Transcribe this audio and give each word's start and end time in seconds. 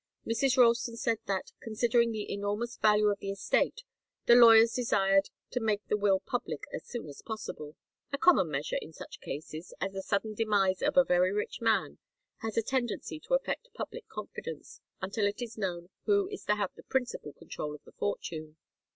Mrs. 0.25 0.57
Ralston 0.57 0.97
said 0.97 1.19
that, 1.27 1.51
considering 1.61 2.11
the 2.11 2.33
enormous 2.33 2.75
value 2.75 3.09
of 3.11 3.19
the 3.19 3.29
estate, 3.29 3.83
the 4.25 4.33
lawyers 4.33 4.73
desired 4.73 5.29
to 5.51 5.59
make 5.59 5.85
the 5.89 5.95
will 5.95 6.19
public 6.21 6.63
as 6.73 6.87
soon 6.87 7.07
as 7.07 7.21
possible 7.21 7.75
a 8.11 8.17
common 8.17 8.49
measure 8.49 8.79
in 8.81 8.93
such 8.93 9.19
cases, 9.19 9.75
as 9.79 9.91
the 9.91 10.01
sudden 10.01 10.33
demise 10.33 10.81
of 10.81 10.97
very 11.07 11.31
rich 11.31 11.61
men 11.61 11.99
has 12.37 12.57
a 12.57 12.63
tendency 12.63 13.19
to 13.19 13.35
affect 13.35 13.71
public 13.75 14.07
confidence, 14.07 14.81
until 15.03 15.27
it 15.27 15.39
is 15.39 15.55
known 15.55 15.91
who 16.05 16.27
is 16.29 16.45
to 16.45 16.55
have 16.55 16.73
the 16.73 16.81
principal 16.81 17.31
control 17.33 17.75
of 17.75 17.83
the 17.83 17.91
fortune. 17.91 18.57